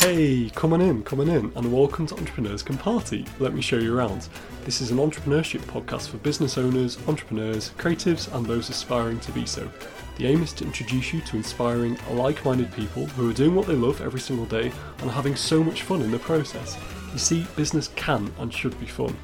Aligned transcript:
Hey, 0.00 0.50
come 0.54 0.72
on 0.72 0.80
in, 0.80 1.02
come 1.02 1.20
on 1.20 1.28
in, 1.28 1.52
and 1.54 1.70
welcome 1.70 2.06
to 2.06 2.16
Entrepreneurs 2.16 2.62
Can 2.62 2.78
Party. 2.78 3.26
Let 3.38 3.52
me 3.52 3.60
show 3.60 3.76
you 3.76 3.94
around. 3.94 4.30
This 4.64 4.80
is 4.80 4.90
an 4.90 4.96
entrepreneurship 4.96 5.60
podcast 5.64 6.08
for 6.08 6.16
business 6.16 6.56
owners, 6.56 6.96
entrepreneurs, 7.06 7.72
creatives, 7.76 8.34
and 8.34 8.46
those 8.46 8.70
aspiring 8.70 9.20
to 9.20 9.32
be 9.32 9.44
so. 9.44 9.70
The 10.16 10.26
aim 10.26 10.42
is 10.42 10.54
to 10.54 10.64
introduce 10.64 11.12
you 11.12 11.20
to 11.20 11.36
inspiring, 11.36 11.98
like 12.12 12.42
minded 12.46 12.72
people 12.72 13.04
who 13.08 13.28
are 13.28 13.34
doing 13.34 13.54
what 13.54 13.66
they 13.66 13.74
love 13.74 14.00
every 14.00 14.20
single 14.20 14.46
day 14.46 14.72
and 15.02 15.10
having 15.10 15.36
so 15.36 15.62
much 15.62 15.82
fun 15.82 16.00
in 16.00 16.10
the 16.10 16.18
process. 16.18 16.78
You 17.12 17.18
see, 17.18 17.46
business 17.54 17.88
can 17.88 18.32
and 18.38 18.50
should 18.50 18.80
be 18.80 18.86
fun. 18.86 19.14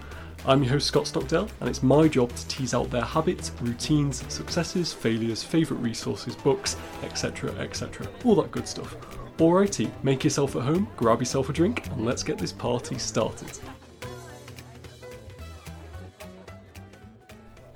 I'm 0.45 0.63
your 0.63 0.73
host 0.73 0.89
Scott 0.89 1.07
Stockdale, 1.07 1.49
and 1.61 1.71
it's 1.71 1.83
my 1.83 2.07
job 2.07 2.37
to 2.37 2.49
tease 2.49 2.75
out 2.75 2.91
their 2.91 3.01
habits, 3.01 3.51
routines, 3.63 4.31
successes, 4.31 4.93
failures, 4.93 5.43
favourite 5.43 5.83
resources, 5.83 6.37
books, 6.37 6.77
etc. 7.03 7.53
etc. 7.53 8.07
All 8.27 8.35
that 8.35 8.51
good 8.51 8.69
stuff. 8.69 8.95
Alrighty, 9.39 9.91
make 10.03 10.25
yourself 10.25 10.57
at 10.57 10.63
home, 10.63 10.89
grab 10.97 11.21
yourself 11.21 11.51
a 11.51 11.53
drink, 11.53 11.87
and 11.89 12.07
let's 12.07 12.23
get 12.23 12.39
this 12.39 12.53
party 12.53 12.97
started. 12.97 13.51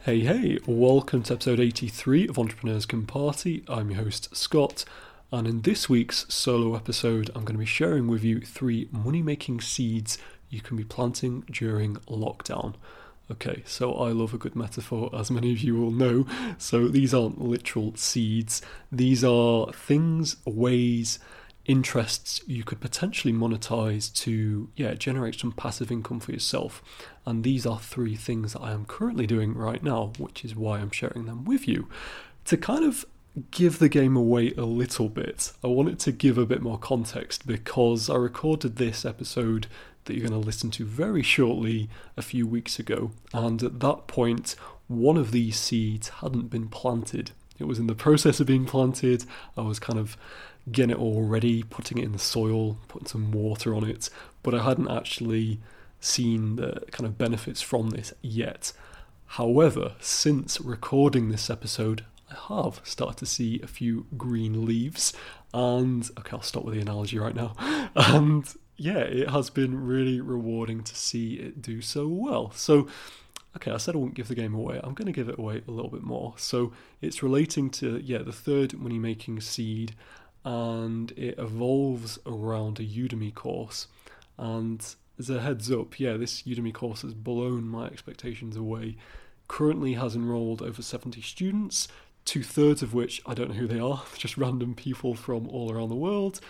Hey, 0.01 0.20
hey, 0.20 0.59
welcome 0.65 1.23
to 1.25 1.34
episode 1.34 1.61
83 1.61 2.29
of 2.29 2.39
Entrepreneurs 2.39 2.87
Can 2.87 3.05
Party. 3.05 3.62
I'm 3.69 3.91
your 3.91 4.05
host, 4.05 4.34
Scott, 4.34 4.87
and 5.31 5.47
in 5.47 5.61
this 5.61 5.87
week's 5.87 6.25
solo 6.33 6.75
episode, 6.75 7.29
I'm 7.34 7.45
going 7.45 7.57
to 7.57 7.59
be 7.59 7.67
sharing 7.67 8.06
with 8.09 8.25
you 8.25 8.41
three 8.41 8.89
money 8.91 9.20
making 9.20 9.61
seeds 9.61 10.17
you 10.48 10.62
can 10.62 10.79
be 10.79 10.84
planting 10.84 11.42
during 11.51 11.97
lockdown. 12.09 12.73
Okay, 13.31 13.62
so 13.67 13.92
I 13.92 14.12
love 14.12 14.33
a 14.33 14.39
good 14.39 14.56
metaphor, 14.56 15.11
as 15.15 15.31
many 15.31 15.53
of 15.53 15.61
you 15.61 15.77
will 15.77 15.91
know. 15.91 16.25
So 16.56 16.89
these 16.89 17.12
aren't 17.12 17.39
literal 17.39 17.95
seeds, 17.97 18.62
these 18.91 19.23
are 19.23 19.70
things, 19.75 20.37
ways, 20.47 21.19
interests 21.70 22.41
you 22.48 22.65
could 22.65 22.80
potentially 22.80 23.33
monetize 23.33 24.12
to 24.12 24.69
yeah 24.74 24.92
generate 24.95 25.38
some 25.38 25.52
passive 25.52 25.92
income 25.92 26.19
for 26.19 26.33
yourself. 26.33 26.83
And 27.25 27.45
these 27.45 27.64
are 27.64 27.78
three 27.78 28.17
things 28.17 28.55
that 28.55 28.61
I 28.61 28.72
am 28.72 28.86
currently 28.86 29.25
doing 29.25 29.55
right 29.55 29.83
now 29.83 30.12
which 30.19 30.45
is 30.45 30.56
why 30.56 30.80
I'm 30.80 30.91
sharing 30.91 31.27
them 31.27 31.45
with 31.45 31.69
you. 31.69 31.89
To 32.47 32.56
kind 32.56 32.84
of 32.84 33.05
give 33.53 33.78
the 33.78 33.89
game 33.89 34.17
away 34.17 34.53
a 34.55 34.64
little 34.64 35.08
bit 35.08 35.53
I 35.62 35.69
wanted 35.69 36.00
to 36.00 36.11
give 36.11 36.36
a 36.36 36.45
bit 36.45 36.61
more 36.61 36.78
context 36.78 37.47
because 37.47 38.11
I 38.11 38.17
recorded 38.17 38.75
this 38.75 39.05
episode 39.05 39.69
that 40.05 40.14
you're 40.14 40.28
going 40.28 40.41
to 40.41 40.47
listen 40.47 40.73
to 40.73 40.84
very 40.84 41.23
shortly 41.23 41.89
a 42.17 42.23
few 42.23 42.48
weeks 42.48 42.80
ago. 42.80 43.12
And 43.33 43.62
at 43.62 43.78
that 43.78 44.08
point 44.08 44.56
one 44.89 45.17
of 45.17 45.30
these 45.30 45.56
seeds 45.56 46.08
hadn't 46.08 46.50
been 46.50 46.69
planted 46.69 47.30
it 47.61 47.69
was 47.69 47.78
in 47.78 47.86
the 47.86 47.94
process 47.94 48.41
of 48.41 48.47
being 48.47 48.64
planted 48.64 49.25
I 49.56 49.62
was 49.62 49.78
kind 49.78 49.98
of 49.98 50.16
getting 50.70 50.91
it 50.91 50.98
all 50.98 51.22
ready, 51.22 51.62
putting 51.62 51.98
it 51.98 52.05
in 52.05 52.12
the 52.12 52.19
soil, 52.19 52.78
putting 52.89 53.08
some 53.08 53.33
water 53.33 53.75
on 53.75 53.89
it, 53.89 54.11
but 54.42 54.55
I 54.55 54.62
hadn't 54.62 54.91
actually 54.91 55.61
seen 56.00 56.56
the 56.56 56.83
kind 56.91 57.06
of 57.06 57.19
benefits 57.19 57.61
from 57.61 57.91
this 57.91 58.12
yet. 58.22 58.72
However, 59.27 59.94
since 60.00 60.61
recording 60.61 61.28
this 61.28 61.50
episode, 61.50 62.05
I 62.30 62.55
have 62.55 62.80
started 62.84 63.19
to 63.19 63.27
see 63.27 63.61
a 63.62 63.67
few 63.67 64.06
green 64.17 64.64
leaves, 64.64 65.12
and 65.52 66.08
okay, 66.19 66.30
I'll 66.33 66.42
stop 66.42 66.64
with 66.64 66.74
the 66.74 66.80
analogy 66.80 67.19
right 67.19 67.34
now. 67.34 67.55
And 67.97 68.45
yeah, 68.77 68.98
it 68.98 69.30
has 69.30 69.50
been 69.50 69.84
really 69.84 70.20
rewarding 70.20 70.83
to 70.84 70.95
see 70.95 71.34
it 71.34 71.61
do 71.61 71.83
so 71.83 72.06
well. 72.06 72.52
So, 72.52 72.89
okay, 73.56 73.70
I 73.70 73.77
said 73.77 73.95
I 73.95 73.98
wouldn't 73.98 74.15
give 74.15 74.29
the 74.29 74.34
game 74.34 74.55
away. 74.55 74.81
I'm 74.83 74.95
going 74.95 75.06
to 75.06 75.12
give 75.12 75.29
it 75.29 75.39
away 75.39 75.62
a 75.67 75.70
little 75.70 75.91
bit 75.91 76.03
more. 76.03 76.34
So, 76.37 76.73
it's 77.01 77.23
relating 77.23 77.70
to, 77.70 77.98
yeah, 77.98 78.19
the 78.19 78.33
third 78.33 78.75
money 78.79 78.98
making 78.98 79.41
seed 79.41 79.95
and 80.45 81.12
it 81.12 81.34
evolves 81.39 82.19
around 82.27 82.79
a 82.79 82.83
Udemy 82.83 83.34
course. 83.34 83.87
And 84.39 84.83
as 85.19 85.29
a 85.29 85.41
heads 85.41 85.70
up, 85.70 86.01
yeah, 86.01 86.17
this 86.17 86.42
Udemy 86.42 86.73
course 86.73 87.03
has 87.03 87.15
blown 87.15 87.69
my 87.69 87.87
expectations 87.87 88.57
away. 88.57 88.97
Currently 89.48 89.95
has 89.95 90.14
enrolled 90.14 90.63
over 90.63 90.80
70 90.80 91.20
students, 91.20 91.89
two 92.24 92.42
thirds 92.42 92.83
of 92.83 92.95
which 92.95 93.20
I 93.27 93.35
don't 93.35 93.48
know 93.48 93.57
who 93.57 93.67
they 93.67 93.80
are, 93.80 94.03
just 94.17 94.39
random 94.39 94.74
people 94.74 95.14
from 95.14 95.48
all 95.48 95.73
around 95.73 95.91
the 95.91 95.97
world. 95.97 96.41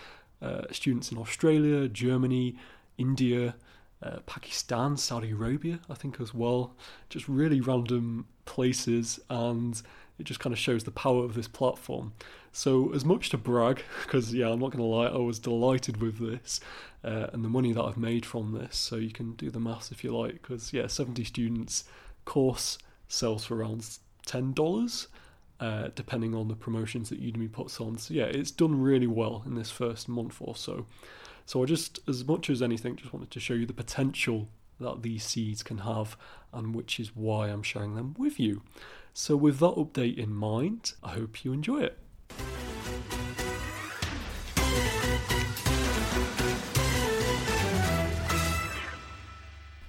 Uh, 0.41 0.63
students 0.71 1.11
in 1.13 1.19
Australia, 1.19 1.89
Germany, 1.89 2.57
India, 2.97 3.57
uh, 4.03 4.19
Pakistan, 4.27 4.97
Saudi 4.97 5.31
Arabia, 5.31 5.81
I 5.89 5.95
think 5.95 6.21
as 6.21 6.33
well. 6.33 6.75
Just 7.09 7.29
really 7.29 7.61
random 7.61 8.27
places, 8.45 9.21
and 9.29 9.81
it 10.19 10.25
just 10.25 10.41
kind 10.41 10.53
of 10.53 10.59
shows 10.59 10.85
the 10.85 10.91
power 10.91 11.25
of 11.25 11.35
this 11.35 11.49
platform. 11.49 12.13
So, 12.53 12.93
as 12.95 13.05
much 13.05 13.31
to 13.31 13.39
brag, 13.39 13.83
because 14.03 14.33
yeah, 14.35 14.49
I'm 14.49 14.61
not 14.61 14.71
going 14.71 14.79
to 14.79 14.85
lie, 14.85 15.07
I 15.07 15.19
was 15.19 15.39
delighted 15.39 16.01
with 16.01 16.19
this 16.19 16.61
uh, 17.05 17.29
and 17.33 17.45
the 17.45 17.49
money 17.49 17.73
that 17.73 17.83
I've 17.83 17.97
made 17.97 18.25
from 18.25 18.53
this. 18.53 18.77
So, 18.77 18.97
you 18.97 19.11
can 19.11 19.33
do 19.33 19.51
the 19.51 19.61
maths 19.61 19.93
if 19.93 20.03
you 20.03 20.17
like, 20.17 20.43
because 20.43 20.73
yeah, 20.73 20.87
70 20.87 21.25
students, 21.25 21.85
course 22.25 22.79
sells 23.09 23.45
for 23.45 23.57
around 23.57 23.99
$10. 24.27 25.07
Uh, 25.59 25.91
depending 25.95 26.35
on 26.35 26.49
the 26.49 26.55
promotions 26.55 27.11
that 27.11 27.23
Udemy 27.23 27.53
puts 27.53 27.83
on. 27.83 27.99
So 27.99 28.15
yeah, 28.15 28.25
it's 28.25 28.51
done 28.51 28.81
really 28.81 29.07
well 29.07 29.43
in 29.45 29.57
this 29.57 29.71
first 29.71 30.09
month 30.09 30.39
or 30.41 30.57
so. 30.57 30.87
So 31.51 31.65
I 31.65 31.67
just, 31.67 31.99
as 32.07 32.25
much 32.25 32.49
as 32.49 32.63
anything, 32.63 32.95
just 32.95 33.13
wanted 33.13 33.33
to 33.33 33.41
show 33.41 33.55
you 33.55 33.67
the 33.67 33.73
potential 33.73 34.47
that 34.79 35.03
these 35.03 35.25
seeds 35.25 35.65
can 35.65 35.79
have, 35.79 36.17
and 36.53 36.77
which 36.77 37.01
is 37.01 37.17
why 37.17 37.49
I'm 37.49 37.65
sharing 37.65 37.97
them 37.97 38.15
with 38.17 38.39
you. 38.39 38.63
So 39.15 39.35
with 39.35 39.59
that 39.59 39.75
update 39.75 40.17
in 40.17 40.33
mind, 40.33 40.93
I 41.03 41.15
hope 41.15 41.45
you 41.45 41.53
enjoy 41.53 41.81
it. 41.81 41.99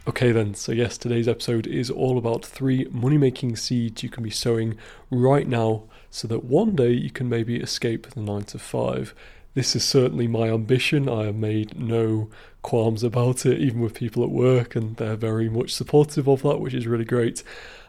Okay, 0.07 0.31
then, 0.31 0.55
so 0.55 0.72
yes, 0.72 0.97
today's 0.97 1.28
episode 1.28 1.67
is 1.67 1.91
all 1.91 2.17
about 2.17 2.43
three 2.43 2.88
money 2.89 3.19
making 3.19 3.55
seeds 3.55 4.01
you 4.01 4.09
can 4.09 4.23
be 4.23 4.31
sowing 4.31 4.78
right 5.11 5.47
now 5.47 5.83
so 6.09 6.28
that 6.28 6.43
one 6.43 6.75
day 6.75 6.91
you 6.91 7.11
can 7.11 7.29
maybe 7.29 7.57
escape 7.57 8.09
the 8.09 8.19
nine 8.19 8.45
to 8.45 8.57
five. 8.57 9.13
This 9.53 9.75
is 9.75 9.84
certainly 9.84 10.28
my 10.28 10.50
ambition. 10.50 11.09
I 11.09 11.25
have 11.25 11.35
made 11.35 11.78
no 11.78 12.29
qualms 12.62 13.03
about 13.03 13.45
it, 13.45 13.59
even 13.59 13.81
with 13.81 13.94
people 13.94 14.23
at 14.23 14.29
work, 14.29 14.75
and 14.75 14.95
they're 14.95 15.17
very 15.17 15.50
much 15.50 15.73
supportive 15.73 16.28
of 16.28 16.41
that, 16.44 16.59
which 16.59 16.73
is 16.73 16.88
really 16.88 17.06
great. 17.06 17.44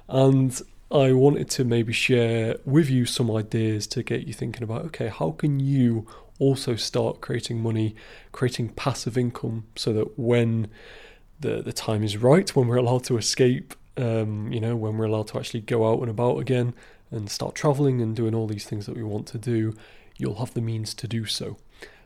And 0.08 0.60
I 0.90 1.12
wanted 1.12 1.48
to 1.50 1.64
maybe 1.64 1.92
share 1.92 2.56
with 2.64 2.90
you 2.90 3.06
some 3.06 3.30
ideas 3.30 3.86
to 3.88 4.02
get 4.02 4.26
you 4.26 4.34
thinking 4.34 4.62
about 4.62 4.84
okay, 4.86 5.08
how 5.08 5.30
can 5.30 5.60
you 5.60 6.06
also 6.38 6.74
start 6.74 7.20
creating 7.20 7.62
money, 7.62 7.94
creating 8.32 8.70
passive 8.70 9.16
income 9.16 9.64
so 9.76 9.92
that 9.92 10.18
when 10.18 10.68
the, 11.38 11.62
the 11.62 11.72
time 11.72 12.02
is 12.02 12.16
right, 12.16 12.54
when 12.56 12.66
we're 12.66 12.76
allowed 12.76 13.04
to 13.04 13.16
escape, 13.16 13.74
um, 13.96 14.52
you 14.52 14.60
know, 14.60 14.74
when 14.74 14.98
we're 14.98 15.04
allowed 15.06 15.28
to 15.28 15.38
actually 15.38 15.60
go 15.60 15.88
out 15.88 16.00
and 16.00 16.10
about 16.10 16.38
again 16.38 16.74
and 17.12 17.30
start 17.30 17.54
traveling 17.54 18.00
and 18.00 18.16
doing 18.16 18.34
all 18.34 18.46
these 18.48 18.64
things 18.64 18.86
that 18.86 18.96
we 18.96 19.02
want 19.02 19.26
to 19.28 19.38
do, 19.38 19.74
you'll 20.16 20.36
have 20.36 20.54
the 20.54 20.60
means 20.60 20.94
to 20.94 21.08
do 21.08 21.26
so. 21.26 21.56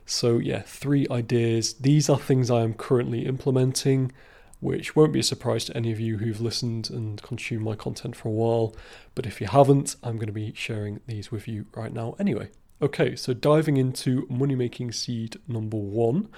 So, 0.05 0.37
yeah, 0.37 0.61
three 0.61 1.05
ideas. 1.11 1.73
These 1.73 2.09
are 2.09 2.17
things 2.17 2.49
I 2.49 2.61
am 2.61 2.73
currently 2.73 3.25
implementing 3.25 4.11
which 4.59 4.95
won't 4.95 5.13
be 5.13 5.19
a 5.19 5.23
surprise 5.23 5.65
to 5.65 5.77
any 5.77 5.91
of 5.91 5.99
you 5.99 6.17
who've 6.17 6.41
listened 6.41 6.89
and 6.89 7.21
consumed 7.21 7.63
my 7.63 7.75
content 7.75 8.15
for 8.15 8.29
a 8.29 8.31
while. 8.31 8.75
But 9.13 9.25
if 9.25 9.39
you 9.39 9.47
haven't, 9.47 9.95
I'm 10.03 10.15
going 10.15 10.27
to 10.27 10.33
be 10.33 10.53
sharing 10.55 10.99
these 11.05 11.31
with 11.31 11.47
you 11.47 11.67
right 11.75 11.93
now 11.93 12.15
anyway. 12.19 12.49
Okay, 12.81 13.15
so 13.15 13.33
diving 13.33 13.77
into 13.77 14.25
money 14.29 14.55
making 14.55 14.91
seed 14.91 15.37
number 15.47 15.77
one, 15.77 16.29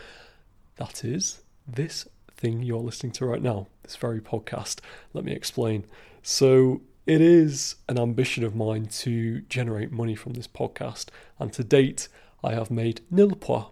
that 0.76 1.04
is 1.04 1.42
this 1.68 2.08
thing 2.36 2.64
you're 2.64 2.80
listening 2.80 3.12
to 3.14 3.26
right 3.26 3.42
now, 3.42 3.68
this 3.84 3.96
very 3.96 4.22
podcast. 4.22 4.80
Let 5.14 5.26
me 5.26 5.34
explain. 5.34 5.86
So, 6.22 6.82
it 7.10 7.22
is 7.22 7.74
an 7.88 7.98
ambition 7.98 8.44
of 8.44 8.54
mine 8.56 8.86
to 8.86 9.42
generate 9.50 9.92
money 9.92 10.14
from 10.14 10.34
this 10.34 10.46
podcast, 10.46 11.08
and 11.40 11.52
to 11.54 11.64
date, 11.64 12.08
I 12.44 12.54
have 12.54 12.70
made 12.70 13.02
nil 13.10 13.32
point, 13.32 13.66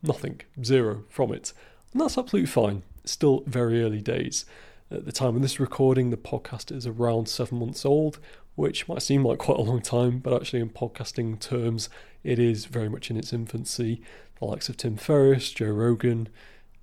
nothing, 0.00 0.42
zero 0.62 1.02
from 1.08 1.32
it. 1.32 1.52
And 1.90 2.00
that's 2.00 2.16
absolutely 2.16 2.46
fine 2.46 2.84
still 3.04 3.42
very 3.48 3.82
early 3.82 4.00
days. 4.00 4.44
At 4.92 5.06
the 5.06 5.10
time 5.10 5.34
of 5.34 5.42
this 5.42 5.58
recording, 5.58 6.10
the 6.10 6.16
podcast 6.16 6.70
is 6.70 6.86
around 6.86 7.28
seven 7.28 7.58
months 7.58 7.84
old, 7.84 8.20
which 8.54 8.86
might 8.86 9.02
seem 9.02 9.24
like 9.24 9.40
quite 9.40 9.58
a 9.58 9.62
long 9.62 9.82
time, 9.82 10.20
but 10.20 10.32
actually, 10.32 10.60
in 10.60 10.70
podcasting 10.70 11.40
terms, 11.40 11.88
it 12.22 12.38
is 12.38 12.66
very 12.66 12.88
much 12.88 13.10
in 13.10 13.16
its 13.16 13.32
infancy. 13.32 14.02
The 14.38 14.44
likes 14.44 14.68
of 14.68 14.76
Tim 14.76 14.96
Ferriss, 14.96 15.50
Joe 15.50 15.66
Rogan, 15.66 16.28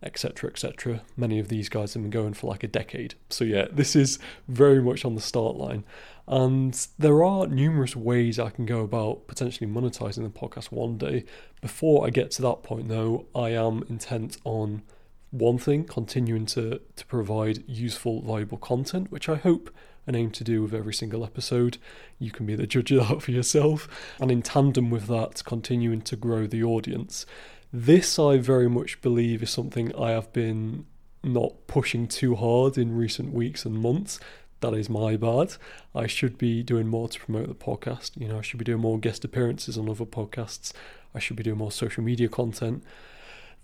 etc., 0.04 0.50
etc. 0.50 1.02
Many 1.16 1.40
of 1.40 1.48
these 1.48 1.70
guys 1.70 1.94
have 1.94 2.04
been 2.04 2.10
going 2.10 2.34
for 2.34 2.48
like 2.48 2.64
a 2.64 2.68
decade. 2.68 3.16
So, 3.30 3.44
yeah, 3.44 3.68
this 3.72 3.96
is 3.96 4.20
very 4.48 4.82
much 4.82 5.06
on 5.06 5.16
the 5.16 5.22
start 5.22 5.56
line. 5.56 5.84
And 6.28 6.88
there 6.98 7.24
are 7.24 7.48
numerous 7.48 7.96
ways 7.96 8.40
I 8.40 8.50
can 8.50 8.66
go 8.66 8.82
about 8.82 9.28
potentially 9.28 9.70
monetizing 9.70 10.24
the 10.24 10.30
podcast 10.30 10.72
one 10.72 10.98
day. 10.98 11.26
Before 11.62 12.06
I 12.06 12.10
get 12.10 12.32
to 12.32 12.42
that 12.44 12.64
point, 12.64 12.88
though, 12.88 13.26
I 13.36 13.50
am 13.50 13.84
intent 13.90 14.38
on 14.44 14.84
one 15.32 15.58
thing, 15.58 15.86
continuing 15.86 16.46
to, 16.48 16.82
to 16.96 17.06
provide 17.06 17.64
useful, 17.68 18.22
valuable 18.22 18.58
content, 18.58 19.12
which 19.12 19.30
I 19.30 19.36
hope 19.36 19.74
and 20.08 20.16
aim 20.16 20.32
to 20.32 20.44
do 20.44 20.64
with 20.64 20.74
every 20.74 20.94
single 20.94 21.24
episode. 21.24 21.78
You 22.20 22.32
can 22.32 22.46
be 22.46 22.56
the 22.56 22.68
judge 22.68 22.92
of 22.92 23.08
that 23.08 23.22
for 23.22 23.32
yourself. 23.32 23.88
And 24.20 24.32
in 24.32 24.42
tandem 24.42 24.90
with 24.90 25.08
that, 25.08 25.44
continuing 25.46 26.02
to 26.02 26.16
grow 26.16 26.48
the 26.48 26.64
audience. 26.64 27.26
This, 27.74 28.20
I 28.20 28.38
very 28.38 28.70
much 28.70 29.02
believe, 29.02 29.42
is 29.42 29.50
something 29.50 29.96
I 29.96 30.12
have 30.12 30.34
been 30.34 30.86
not 31.24 31.68
pushing 31.68 32.08
too 32.08 32.36
hard 32.36 32.78
in 32.78 32.96
recent 32.96 33.34
weeks 33.34 33.64
and 33.64 33.76
months. 33.76 34.20
That 34.60 34.74
is 34.74 34.90
my 34.90 35.16
bad. 35.16 35.56
I 35.96 36.06
should 36.06 36.38
be 36.38 36.64
doing 36.64 36.88
more 36.88 37.08
to 37.08 37.20
promote 37.20 37.48
the 37.48 37.56
podcast. 37.56 38.20
You 38.20 38.28
know, 38.28 38.40
I 38.40 38.42
should 38.42 38.60
be 38.60 38.66
doing 38.66 38.82
more 38.82 39.00
guest 39.00 39.24
appearances 39.24 39.78
on 39.78 39.90
other 39.90 40.06
podcasts. 40.06 40.74
I 41.16 41.20
should 41.20 41.38
be 41.38 41.44
doing 41.44 41.58
more 41.58 41.72
social 41.72 42.04
media 42.04 42.28
content. 42.28 42.84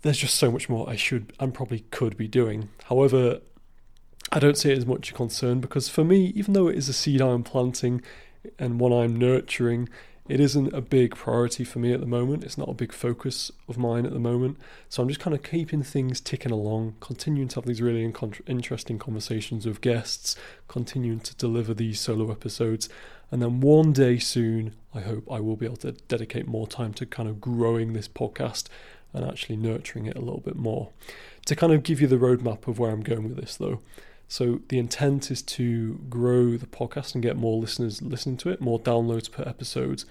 There's 0.00 0.18
just 0.18 0.36
so 0.36 0.50
much 0.50 0.70
more 0.70 0.88
I 0.88 0.96
should 0.96 1.34
and 1.38 1.52
probably 1.52 1.80
could 1.90 2.16
be 2.16 2.28
doing. 2.28 2.70
However, 2.84 3.40
I 4.32 4.38
don't 4.38 4.56
see 4.56 4.72
it 4.72 4.78
as 4.78 4.86
much 4.86 5.10
a 5.10 5.14
concern 5.14 5.60
because 5.60 5.88
for 5.88 6.04
me, 6.04 6.32
even 6.34 6.54
though 6.54 6.68
it 6.68 6.76
is 6.76 6.88
a 6.88 6.92
seed 6.92 7.20
I'm 7.20 7.42
planting 7.42 8.00
and 8.58 8.80
one 8.80 8.92
I'm 8.92 9.16
nurturing, 9.16 9.88
it 10.28 10.40
isn't 10.40 10.74
a 10.74 10.80
big 10.80 11.16
priority 11.16 11.64
for 11.64 11.78
me 11.78 11.92
at 11.92 12.00
the 12.00 12.06
moment. 12.06 12.44
It's 12.44 12.58
not 12.58 12.68
a 12.68 12.74
big 12.74 12.92
focus 12.92 13.50
of 13.68 13.78
mine 13.78 14.04
at 14.04 14.12
the 14.12 14.18
moment. 14.18 14.58
So 14.88 15.02
I'm 15.02 15.08
just 15.08 15.20
kind 15.20 15.34
of 15.34 15.42
keeping 15.42 15.82
things 15.82 16.20
ticking 16.20 16.52
along, 16.52 16.96
continuing 17.00 17.48
to 17.48 17.54
have 17.56 17.64
these 17.64 17.80
really 17.80 18.12
interesting 18.46 18.98
conversations 18.98 19.66
with 19.66 19.80
guests, 19.80 20.36
continuing 20.68 21.20
to 21.20 21.34
deliver 21.36 21.72
these 21.72 21.98
solo 21.98 22.30
episodes. 22.30 22.88
And 23.30 23.42
then 23.42 23.60
one 23.60 23.92
day 23.92 24.18
soon, 24.18 24.74
I 24.94 25.00
hope 25.00 25.30
I 25.30 25.40
will 25.40 25.56
be 25.56 25.66
able 25.66 25.76
to 25.78 25.92
dedicate 25.92 26.46
more 26.46 26.66
time 26.66 26.92
to 26.94 27.06
kind 27.06 27.28
of 27.28 27.40
growing 27.40 27.92
this 27.92 28.08
podcast 28.08 28.68
and 29.12 29.24
actually 29.24 29.56
nurturing 29.56 30.06
it 30.06 30.16
a 30.16 30.20
little 30.20 30.40
bit 30.40 30.56
more. 30.56 30.90
To 31.46 31.56
kind 31.56 31.72
of 31.72 31.82
give 31.82 32.00
you 32.00 32.06
the 32.06 32.16
roadmap 32.16 32.68
of 32.68 32.78
where 32.78 32.90
I'm 32.90 33.02
going 33.02 33.24
with 33.24 33.36
this, 33.36 33.56
though. 33.56 33.80
So 34.28 34.60
the 34.68 34.78
intent 34.78 35.30
is 35.30 35.40
to 35.42 36.00
grow 36.10 36.58
the 36.58 36.66
podcast 36.66 37.14
and 37.14 37.22
get 37.22 37.36
more 37.36 37.58
listeners 37.58 38.02
listening 38.02 38.36
to 38.38 38.50
it, 38.50 38.60
more 38.60 38.78
downloads 38.78 39.30
per 39.30 39.42
episode. 39.44 40.04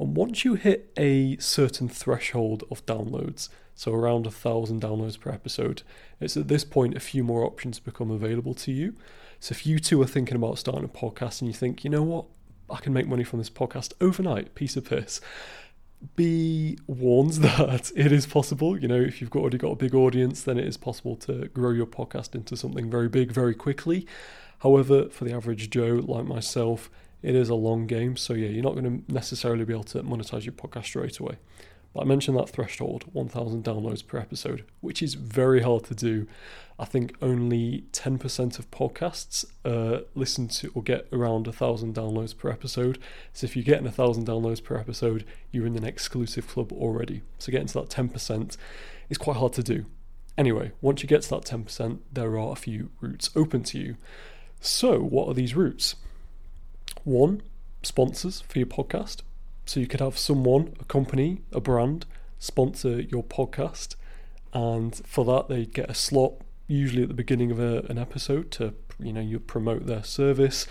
And 0.00 0.16
once 0.16 0.44
you 0.44 0.54
hit 0.54 0.92
a 0.96 1.36
certain 1.36 1.88
threshold 1.88 2.64
of 2.70 2.84
downloads, 2.84 3.48
so 3.76 3.92
around 3.92 4.26
a 4.26 4.30
thousand 4.30 4.82
downloads 4.82 5.18
per 5.18 5.30
episode, 5.30 5.82
it's 6.18 6.36
at 6.36 6.48
this 6.48 6.64
point 6.64 6.96
a 6.96 7.00
few 7.00 7.22
more 7.22 7.44
options 7.44 7.78
become 7.78 8.10
available 8.10 8.54
to 8.54 8.72
you. 8.72 8.94
So 9.38 9.52
if 9.52 9.64
you 9.64 9.78
too 9.78 10.02
are 10.02 10.06
thinking 10.06 10.36
about 10.36 10.58
starting 10.58 10.84
a 10.84 10.88
podcast 10.88 11.40
and 11.40 11.48
you 11.48 11.54
think, 11.54 11.84
you 11.84 11.90
know 11.90 12.02
what, 12.02 12.26
I 12.68 12.78
can 12.78 12.92
make 12.92 13.06
money 13.06 13.24
from 13.24 13.38
this 13.38 13.50
podcast 13.50 13.92
overnight, 14.00 14.54
piece 14.54 14.76
of 14.76 14.84
piss 14.84 15.20
be 16.16 16.78
warned 16.86 17.32
that 17.34 17.90
it 17.96 18.12
is 18.12 18.26
possible. 18.26 18.78
You 18.78 18.88
know, 18.88 19.00
if 19.00 19.20
you've 19.20 19.32
already 19.32 19.58
got 19.58 19.72
a 19.72 19.76
big 19.76 19.94
audience, 19.94 20.42
then 20.42 20.58
it 20.58 20.66
is 20.66 20.76
possible 20.76 21.16
to 21.16 21.48
grow 21.48 21.70
your 21.70 21.86
podcast 21.86 22.34
into 22.34 22.56
something 22.56 22.90
very 22.90 23.08
big 23.08 23.32
very 23.32 23.54
quickly. 23.54 24.06
However, 24.60 25.08
for 25.08 25.24
the 25.24 25.32
average 25.32 25.70
Joe 25.70 26.02
like 26.06 26.26
myself, 26.26 26.90
it 27.22 27.34
is 27.34 27.48
a 27.48 27.54
long 27.54 27.86
game. 27.86 28.16
So, 28.16 28.34
yeah, 28.34 28.48
you're 28.48 28.62
not 28.62 28.74
going 28.74 29.04
to 29.04 29.12
necessarily 29.12 29.64
be 29.64 29.72
able 29.72 29.84
to 29.84 30.02
monetize 30.02 30.44
your 30.44 30.52
podcast 30.52 30.84
straight 30.84 31.18
away. 31.18 31.38
I 31.98 32.04
mentioned 32.04 32.36
that 32.38 32.48
threshold, 32.48 33.04
1,000 33.12 33.64
downloads 33.64 34.06
per 34.06 34.18
episode, 34.18 34.64
which 34.80 35.02
is 35.02 35.14
very 35.14 35.62
hard 35.62 35.84
to 35.84 35.94
do. 35.94 36.28
I 36.78 36.84
think 36.84 37.14
only 37.20 37.84
10% 37.92 38.58
of 38.58 38.70
podcasts 38.70 39.44
uh, 39.64 40.02
listen 40.14 40.46
to 40.48 40.70
or 40.74 40.82
get 40.82 41.08
around 41.12 41.46
1,000 41.46 41.94
downloads 41.94 42.36
per 42.36 42.48
episode. 42.48 42.98
So 43.32 43.44
if 43.44 43.56
you're 43.56 43.64
getting 43.64 43.84
1,000 43.84 44.26
downloads 44.26 44.62
per 44.62 44.76
episode, 44.76 45.24
you're 45.50 45.66
in 45.66 45.76
an 45.76 45.84
exclusive 45.84 46.46
club 46.46 46.72
already. 46.72 47.22
So 47.38 47.50
getting 47.50 47.66
to 47.68 47.80
that 47.80 47.90
10% 47.90 48.56
is 49.08 49.18
quite 49.18 49.36
hard 49.36 49.52
to 49.54 49.62
do. 49.62 49.86
Anyway, 50.38 50.70
once 50.80 51.02
you 51.02 51.08
get 51.08 51.22
to 51.22 51.30
that 51.30 51.44
10%, 51.44 51.98
there 52.12 52.38
are 52.38 52.52
a 52.52 52.56
few 52.56 52.90
routes 53.00 53.30
open 53.34 53.64
to 53.64 53.78
you. 53.78 53.96
So, 54.60 55.00
what 55.00 55.28
are 55.28 55.34
these 55.34 55.56
routes? 55.56 55.96
One, 57.04 57.42
sponsors 57.82 58.42
for 58.42 58.58
your 58.58 58.66
podcast. 58.66 59.22
So 59.70 59.78
you 59.78 59.86
could 59.86 60.00
have 60.00 60.18
someone, 60.18 60.74
a 60.80 60.84
company, 60.86 61.42
a 61.52 61.60
brand, 61.60 62.04
sponsor 62.40 63.02
your 63.02 63.22
podcast, 63.22 63.94
and 64.52 64.96
for 65.06 65.24
that 65.26 65.46
they 65.48 65.64
get 65.64 65.88
a 65.88 65.94
slot 65.94 66.32
usually 66.66 67.04
at 67.04 67.08
the 67.08 67.14
beginning 67.14 67.52
of 67.52 67.60
a, 67.60 67.82
an 67.88 67.96
episode 67.96 68.50
to 68.50 68.74
you 68.98 69.12
know 69.12 69.20
you 69.20 69.38
promote 69.38 69.86
their 69.86 70.02
service, 70.02 70.66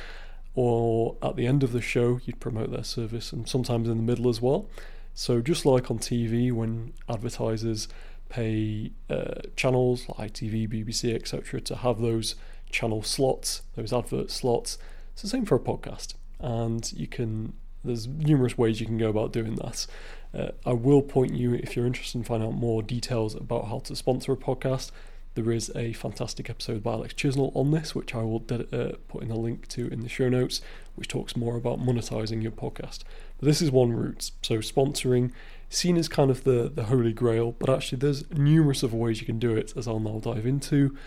or 0.54 1.16
at 1.24 1.38
the 1.38 1.48
end 1.48 1.64
of 1.64 1.72
the 1.72 1.80
show 1.80 2.20
you'd 2.26 2.42
promote 2.42 2.72
their 2.74 2.84
service, 2.84 3.32
and 3.32 3.48
sometimes 3.48 3.88
in 3.88 3.96
the 3.96 4.04
middle 4.04 4.28
as 4.28 4.42
well. 4.42 4.68
So 5.14 5.40
just 5.40 5.66
like 5.66 5.90
on 5.90 6.00
TV 6.00 6.52
when 6.52 6.92
advertisers 7.08 7.88
pay 8.28 8.92
uh, 9.10 9.44
channels 9.56 10.10
like 10.10 10.34
ITV, 10.34 10.68
BBC, 10.68 11.16
etc., 11.16 11.62
to 11.62 11.78
have 11.78 12.02
those 12.02 12.36
channel 12.70 13.02
slots, 13.02 13.62
those 13.78 13.94
advert 13.94 14.30
slots. 14.30 14.78
It's 15.14 15.22
the 15.22 15.30
same 15.30 15.46
for 15.46 15.56
a 15.56 15.60
podcast, 15.60 16.16
and 16.42 16.92
you 16.92 17.08
can 17.08 17.54
there's 17.84 18.08
numerous 18.08 18.58
ways 18.58 18.80
you 18.80 18.86
can 18.86 18.98
go 18.98 19.10
about 19.10 19.32
doing 19.32 19.56
that. 19.56 19.88
Uh, 20.34 20.50
I 20.66 20.74
will 20.74 21.02
point 21.02 21.34
you, 21.34 21.54
if 21.56 21.76
you're 21.76 21.88
interested 21.88 22.18
in 22.18 22.24
finding 22.24 22.50
out 22.50 22.56
more 22.56 22.84
details 22.84 23.36
about 23.36 23.68
how 23.68 23.80
to 23.80 23.96
sponsor 23.96 24.34
a 24.34 24.38
podcast, 24.38 24.92
there 25.36 25.52
is 25.52 25.72
a 25.76 25.94
fantastic 25.94 26.50
episode 26.50 26.84
by 26.84 26.94
Alex 26.94 27.14
Chisnell 27.14 27.56
on 27.56 27.72
this, 27.72 27.96
which 27.96 28.14
I 28.14 28.24
will 28.24 28.44
uh, 28.52 28.98
put 29.08 29.24
in 29.24 29.32
a 29.32 29.38
link 29.38 29.68
to 29.70 29.88
in 29.88 30.02
the 30.02 30.10
show 30.10 30.28
notes, 30.28 30.62
which 30.96 31.08
talks 31.08 31.36
more 31.36 31.56
about 31.56 31.80
monetizing 31.80 32.42
your 32.44 32.52
podcast. 32.52 33.00
But 33.40 33.46
this 33.46 33.62
is 33.62 33.72
one 33.72 33.94
route. 33.94 34.32
So 34.42 34.58
sponsoring, 34.58 35.32
seen 35.70 35.98
as 35.98 36.08
kind 36.08 36.30
of 36.30 36.44
the, 36.44 36.70
the 36.74 36.86
holy 36.86 37.14
grail, 37.14 37.54
but 37.54 37.70
actually 37.70 38.00
there's 38.00 38.30
numerous 38.32 38.84
other 38.84 38.98
ways 38.98 39.22
you 39.22 39.26
can 39.26 39.40
do 39.40 39.56
it, 39.56 39.74
as 39.78 39.88
I'll 39.88 40.00
now 40.00 40.20
dive 40.20 40.46
into. 40.46 40.98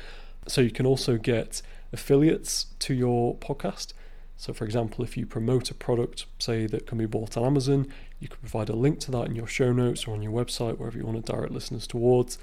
So 0.49 0.61
you 0.61 0.71
can 0.71 0.87
also 0.87 1.19
get 1.19 1.61
affiliates 1.93 2.67
to 2.81 2.95
your 2.95 3.37
podcast. 3.37 3.93
So, 4.37 4.53
for 4.53 4.65
example, 4.65 5.05
if 5.05 5.17
you 5.17 5.27
promote 5.27 5.71
a 5.71 5.75
product, 5.75 6.27
say 6.39 6.67
that 6.67 6.87
can 6.87 6.99
be 6.99 7.07
bought 7.07 7.37
on 7.37 7.45
Amazon, 7.45 7.87
you 8.19 8.29
can 8.29 8.39
provide 8.39 8.69
a 8.69 8.75
link 8.75 8.99
to 9.01 9.11
that 9.13 9.27
in 9.27 9.37
your 9.37 9.47
show 9.47 9.73
notes 9.73 10.07
or 10.07 10.15
on 10.15 10.23
your 10.23 10.33
website, 10.33 10.79
wherever 10.79 10.99
you 10.99 11.07
want 11.07 11.25
to 11.25 11.33
direct 11.33 11.53
listeners 11.53 11.87
towards. 11.87 12.39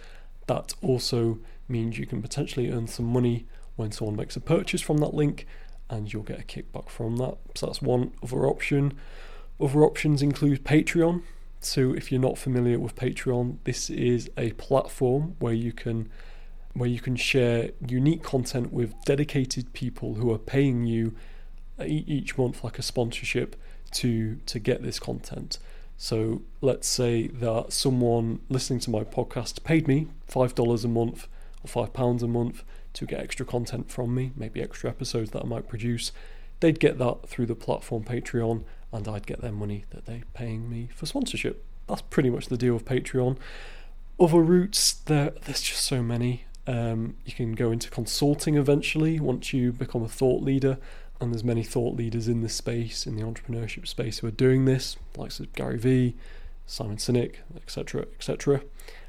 That 0.47 0.74
also 0.81 1.39
means 1.68 1.97
you 1.97 2.06
can 2.06 2.21
potentially 2.21 2.71
earn 2.71 2.88
some 2.88 3.06
money 3.06 3.45
when 3.75 3.91
someone 3.91 4.15
makes 4.15 4.36
a 4.36 4.41
purchase 4.41 4.81
from 4.81 4.97
that 4.97 5.13
link 5.13 5.45
and 5.89 6.12
you'll 6.12 6.24
get 6.24 6.39
a 6.39 6.44
kickback 6.44 6.89
from 6.89 7.18
that. 7.18 7.38
So, 7.56 7.65
that's 7.65 7.81
one 7.81 8.13
other 8.24 8.45
option. 8.45 8.94
Other 9.59 9.83
options 9.83 10.21
include 10.21 10.63
Patreon. 10.63 11.24
So, 11.59 11.94
if 11.94 12.12
you're 12.12 12.21
not 12.21 12.38
familiar 12.38 12.80
with 12.80 12.95
Patreon, 12.95 13.57
this 13.65 13.89
is 13.89 14.30
a 14.38 14.51
platform 14.53 15.35
where 15.39 15.53
you 15.53 15.74
can 15.74 16.09
where 16.74 16.89
you 16.89 17.00
can 17.00 17.15
share 17.15 17.71
unique 17.88 18.24
content 18.24 18.71
with 18.71 18.94
dedicated 19.03 19.74
people 19.74 20.15
who 20.15 20.31
are 20.31 20.38
paying 20.38 20.85
you 20.85 21.15
each 21.86 22.38
month 22.38 22.64
like 22.64 22.80
a 22.80 22.84
sponsorship 22.84 23.56
to 23.92 24.36
to 24.46 24.60
get 24.60 24.84
this 24.84 25.00
content. 25.00 25.60
So 25.98 26.42
let's 26.62 26.88
say 26.88 27.28
that 27.28 27.74
someone 27.74 28.40
listening 28.48 28.80
to 28.81 28.90
my 28.90 29.04
podcast 29.04 29.64
paid 29.64 29.88
me 29.88 30.08
five 30.28 30.56
dollars 30.56 30.86
a 30.86 30.88
month 30.88 31.28
or 31.64 31.68
five 31.68 31.94
pounds 31.94 32.24
a 32.24 32.28
month 32.28 32.64
to 32.94 33.06
get 33.06 33.19
extra 33.19 33.45
content 33.45 33.92
from 33.92 34.16
me, 34.16 34.31
maybe 34.36 34.62
extra 34.62 34.90
episodes 34.90 35.31
that 35.31 35.44
I 35.44 35.45
might 35.45 35.68
produce. 35.68 36.12
They'd 36.59 36.80
get 36.80 36.98
that 37.00 37.28
through 37.28 37.45
the 37.48 37.56
platform 37.56 38.04
Patreon, 38.04 38.64
and 38.92 39.07
I'd 39.07 39.28
get 39.28 39.42
their 39.42 39.52
money 39.52 39.86
that 39.92 40.06
they're 40.06 40.24
paying 40.33 40.69
me 40.69 40.90
for 40.95 41.06
sponsorship. 41.06 41.64
That's 41.88 42.02
pretty 42.02 42.30
much 42.30 42.48
the 42.48 42.57
deal 42.57 42.74
with 42.74 42.86
Patreon. 42.86 43.38
Other 44.19 44.42
routes, 44.42 44.94
there 44.94 45.31
there's 45.45 45.62
just 45.62 45.83
so 45.83 46.02
many. 46.02 46.45
Um, 46.68 47.16
you 47.26 47.33
can 47.33 47.54
go 47.54 47.71
into 47.71 47.90
consulting 47.90 48.56
eventually 48.56 49.19
once 49.19 49.54
you 49.54 49.71
become 49.71 50.04
a 50.04 50.07
thought 50.07 50.44
leader 50.44 50.78
and 51.19 51.33
there's 51.33 51.44
many 51.44 51.64
thought 51.64 51.95
leaders 51.95 52.28
in 52.28 52.42
this 52.42 52.56
space, 52.56 53.06
in 53.06 53.16
the 53.16 53.23
entrepreneurship 53.23 53.88
space, 53.88 54.19
who 54.19 54.28
are 54.28 54.31
doing 54.31 54.66
this, 54.66 54.97
like 55.18 55.31
Gary 55.54 55.78
Vee, 55.78 56.16
Simon 56.66 56.97
Sinek, 56.97 57.35
etc., 57.56 58.06
etc. 58.14 58.61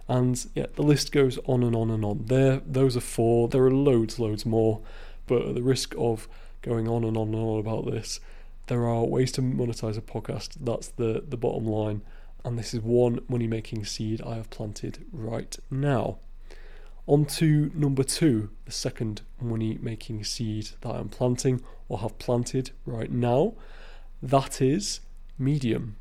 And 0.09 0.45
yeah, 0.55 0.67
the 0.75 0.83
list 0.83 1.13
goes 1.13 1.39
on 1.45 1.63
and 1.63 1.77
on 1.77 1.91
and 1.91 2.05
on. 2.05 2.25
There, 2.27 2.61
those 2.67 2.97
are 2.97 3.01
four. 3.01 3.49
There 3.49 3.65
are 3.65 3.71
loads, 3.71 4.19
loads 4.19 4.45
more. 4.45 4.81
But 5.27 5.43
at 5.43 5.55
the 5.55 5.63
risk 5.63 5.95
of 5.97 6.27
going 6.63 6.89
on 6.89 7.05
and 7.05 7.17
on 7.17 7.29
and 7.29 7.37
on 7.37 7.61
about 7.61 7.87
this, 7.87 8.19
there 8.67 8.87
are 8.87 9.05
ways 9.05 9.31
to 9.33 9.43
monetize 9.43 9.97
a 9.97 10.01
podcast. 10.01 10.57
That's 10.61 10.89
the 10.89 11.23
the 11.27 11.37
bottom 11.37 11.65
line. 11.65 12.03
And 12.45 12.59
this 12.59 12.75
is 12.75 12.81
one 12.81 13.21
money 13.29 13.47
making 13.47 13.85
seed 13.85 14.21
I 14.23 14.35
have 14.35 14.51
planted 14.51 15.05
right 15.13 15.57
now. 15.71 16.19
On 17.11 17.25
to 17.25 17.73
number 17.75 18.05
two, 18.05 18.51
the 18.67 18.71
second 18.71 19.23
money 19.41 19.77
making 19.83 20.23
seed 20.23 20.69
that 20.83 20.95
I'm 20.95 21.09
planting 21.09 21.61
or 21.89 21.99
have 21.99 22.21
planted 22.21 22.71
right 22.87 23.11
now. 23.11 23.55
That 24.23 24.63
is 24.63 25.01
Medium. 25.37 25.97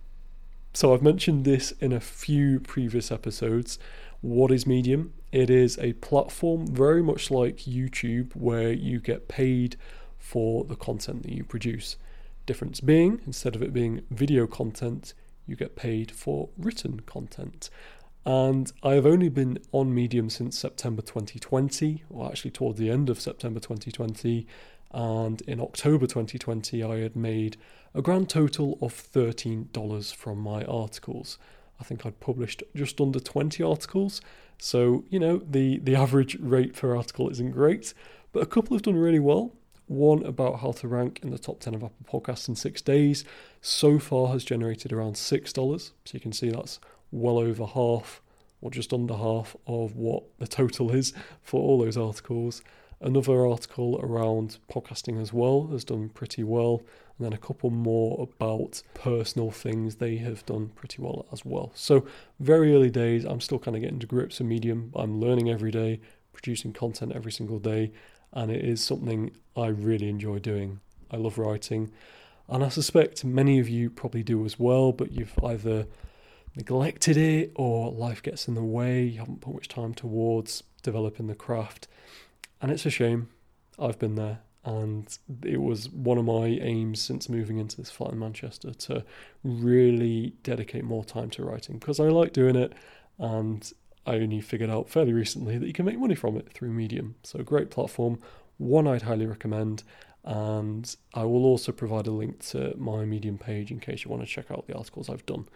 So 0.71 0.93
I've 0.93 1.01
mentioned 1.01 1.45
this 1.45 1.71
in 1.79 1.91
a 1.93 1.99
few 1.99 2.59
previous 2.59 3.11
episodes. 3.11 3.79
What 4.21 4.51
is 4.51 4.67
Medium? 4.67 5.13
It 5.31 5.49
is 5.49 5.79
a 5.79 5.93
platform 5.93 6.67
very 6.67 7.01
much 7.01 7.31
like 7.31 7.57
YouTube 7.57 8.35
where 8.35 8.71
you 8.71 8.99
get 8.99 9.27
paid 9.27 9.77
for 10.19 10.63
the 10.63 10.75
content 10.75 11.23
that 11.23 11.33
you 11.33 11.43
produce. 11.43 11.97
Difference 12.45 12.81
being, 12.81 13.19
instead 13.25 13.55
of 13.55 13.63
it 13.63 13.73
being 13.73 14.01
video 14.11 14.45
content, 14.45 15.15
you 15.47 15.55
get 15.55 15.75
paid 15.75 16.11
for 16.11 16.49
written 16.55 16.99
content. 17.07 17.71
And 18.25 18.71
I 18.83 18.93
have 18.93 19.05
only 19.05 19.29
been 19.29 19.59
on 19.71 19.93
Medium 19.93 20.29
since 20.29 20.57
September 20.57 21.01
2020, 21.01 22.03
or 22.09 22.27
actually 22.27 22.51
towards 22.51 22.77
the 22.77 22.89
end 22.89 23.09
of 23.09 23.19
September 23.19 23.59
2020. 23.59 24.45
And 24.91 25.41
in 25.41 25.61
October 25.61 26.05
2020, 26.05 26.83
I 26.83 26.99
had 26.99 27.15
made 27.15 27.57
a 27.93 28.01
grand 28.01 28.29
total 28.29 28.77
of 28.81 28.93
$13 28.93 30.15
from 30.15 30.39
my 30.39 30.63
articles. 30.65 31.37
I 31.79 31.83
think 31.83 32.05
I'd 32.05 32.19
published 32.19 32.63
just 32.75 32.99
under 32.99 33.19
20 33.19 33.63
articles. 33.63 34.21
So, 34.57 35.05
you 35.09 35.19
know, 35.19 35.41
the, 35.49 35.79
the 35.79 35.95
average 35.95 36.37
rate 36.39 36.73
per 36.73 36.95
article 36.95 37.29
isn't 37.29 37.51
great, 37.51 37.93
but 38.33 38.43
a 38.43 38.45
couple 38.45 38.75
have 38.75 38.83
done 38.83 38.97
really 38.97 39.19
well. 39.19 39.53
One 39.87 40.23
about 40.23 40.59
how 40.59 40.73
to 40.73 40.87
rank 40.87 41.19
in 41.23 41.31
the 41.31 41.39
top 41.39 41.61
10 41.61 41.73
of 41.73 41.83
Apple 41.83 42.21
Podcasts 42.21 42.47
in 42.47 42.55
six 42.55 42.81
days 42.81 43.23
so 43.61 43.97
far 43.97 44.27
has 44.27 44.43
generated 44.43 44.91
around 44.91 45.13
$6. 45.13 45.55
So 45.55 45.91
you 46.11 46.19
can 46.19 46.33
see 46.33 46.49
that's 46.49 46.79
well 47.11 47.37
over 47.37 47.65
half 47.65 48.21
or 48.61 48.71
just 48.71 48.93
under 48.93 49.15
half 49.15 49.55
of 49.67 49.95
what 49.95 50.23
the 50.39 50.47
total 50.47 50.91
is 50.91 51.13
for 51.41 51.61
all 51.61 51.79
those 51.79 51.97
articles. 51.97 52.61
Another 53.01 53.45
article 53.45 53.99
around 54.03 54.57
podcasting 54.69 55.21
as 55.21 55.31
well 55.31 55.67
has 55.67 55.85
done 55.85 56.09
pretty 56.09 56.43
well, 56.43 56.81
and 57.17 57.25
then 57.25 57.33
a 57.33 57.37
couple 57.37 57.69
more 57.69 58.27
about 58.29 58.81
personal 58.93 59.51
things 59.51 59.95
they 59.95 60.17
have 60.17 60.45
done 60.45 60.69
pretty 60.75 61.01
well 61.01 61.25
as 61.31 61.45
well. 61.45 61.71
So, 61.75 62.05
very 62.41 62.75
early 62.75 62.89
days, 62.89 63.23
I'm 63.23 63.39
still 63.39 63.59
kind 63.59 63.77
of 63.77 63.81
getting 63.81 63.99
to 63.99 64.07
grips 64.07 64.39
with 64.39 64.49
Medium. 64.49 64.91
I'm 64.95 65.21
learning 65.21 65.49
every 65.49 65.71
day, 65.71 66.01
producing 66.33 66.73
content 66.73 67.13
every 67.15 67.31
single 67.31 67.59
day, 67.59 67.93
and 68.33 68.51
it 68.51 68.65
is 68.65 68.83
something 68.83 69.31
I 69.55 69.67
really 69.67 70.09
enjoy 70.09 70.39
doing. 70.39 70.81
I 71.09 71.15
love 71.15 71.37
writing, 71.37 71.91
and 72.49 72.65
I 72.65 72.69
suspect 72.69 73.23
many 73.23 73.59
of 73.59 73.69
you 73.69 73.89
probably 73.89 74.23
do 74.23 74.43
as 74.43 74.59
well, 74.59 74.91
but 74.91 75.13
you've 75.13 75.39
either 75.41 75.87
neglected 76.55 77.17
it 77.17 77.51
or 77.55 77.91
life 77.91 78.21
gets 78.21 78.47
in 78.47 78.55
the 78.55 78.63
way, 78.63 79.03
you 79.03 79.19
haven't 79.19 79.41
put 79.41 79.53
much 79.53 79.67
time 79.67 79.93
towards 79.93 80.63
developing 80.81 81.27
the 81.27 81.35
craft 81.35 81.87
and 82.61 82.71
it's 82.71 82.85
a 82.85 82.89
shame. 82.89 83.29
I've 83.77 83.97
been 83.97 84.15
there, 84.15 84.39
and 84.65 85.17
it 85.43 85.61
was 85.61 85.89
one 85.89 86.17
of 86.17 86.25
my 86.25 86.47
aims 86.47 87.01
since 87.01 87.29
moving 87.29 87.57
into 87.57 87.77
this 87.77 87.89
flat 87.89 88.11
in 88.11 88.19
Manchester 88.19 88.73
to 88.73 89.05
really 89.43 90.33
dedicate 90.43 90.83
more 90.83 91.05
time 91.05 91.29
to 91.31 91.45
writing 91.45 91.77
because 91.77 91.99
I 91.99 92.09
like 92.09 92.33
doing 92.33 92.57
it, 92.57 92.73
and 93.17 93.71
I 94.05 94.15
only 94.15 94.41
figured 94.41 94.69
out 94.69 94.89
fairly 94.89 95.13
recently 95.13 95.57
that 95.57 95.65
you 95.65 95.73
can 95.73 95.85
make 95.85 95.97
money 95.97 96.15
from 96.15 96.35
it 96.35 96.51
through 96.51 96.71
Medium. 96.71 97.15
So, 97.23 97.41
great 97.41 97.71
platform, 97.71 98.19
one 98.57 98.87
I'd 98.87 99.03
highly 99.03 99.25
recommend. 99.25 99.83
And 100.25 100.93
I 101.13 101.23
will 101.23 101.45
also 101.45 101.71
provide 101.71 102.05
a 102.05 102.11
link 102.11 102.45
to 102.47 102.75
my 102.77 103.05
Medium 103.05 103.37
page 103.37 103.71
in 103.71 103.79
case 103.79 104.03
you 104.03 104.11
want 104.11 104.21
to 104.21 104.27
check 104.27 104.51
out 104.51 104.67
the 104.67 104.75
articles 104.75 105.09
I've 105.09 105.25
done. 105.25 105.47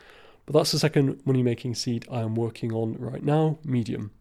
But 0.45 0.53
that's 0.53 0.71
the 0.71 0.79
second 0.79 1.21
money 1.25 1.41
making 1.41 1.75
seed 1.75 2.05
I 2.12 2.21
am 2.21 2.35
working 2.35 2.73
on 2.73 2.95
right 2.97 3.23
now 3.23 3.59
Medium. 3.63 4.12